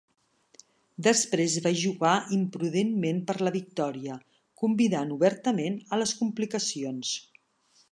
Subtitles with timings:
[1.07, 4.17] Després va jugar imprudentment per la victòria,
[4.63, 7.17] convidant obertament a les complicacions.